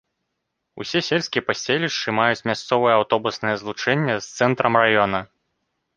Усе 0.83 1.01
сельскія 1.09 1.43
паселішчы 1.49 2.09
маюць 2.21 2.45
мясцовае 2.51 2.95
аўтобуснае 3.01 3.53
злучэнне 3.63 4.15
з 4.25 4.45
цэнтрам 4.45 4.73
раёна. 4.87 5.19